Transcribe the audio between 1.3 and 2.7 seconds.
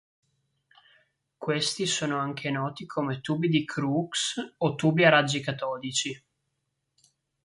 Questi sono anche